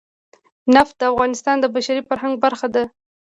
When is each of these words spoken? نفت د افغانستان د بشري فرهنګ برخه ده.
نفت 0.75 0.93
د 0.99 1.03
افغانستان 1.11 1.55
د 1.61 1.65
بشري 1.75 2.01
فرهنګ 2.09 2.33
برخه 2.43 2.67
ده. 2.75 2.83